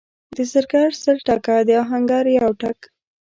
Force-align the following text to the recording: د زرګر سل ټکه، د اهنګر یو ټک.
د 0.35 0.37
زرګر 0.51 0.89
سل 1.01 1.17
ټکه، 1.27 1.55
د 1.67 1.69
اهنګر 1.83 2.25
یو 2.39 2.51
ټک. 2.61 2.79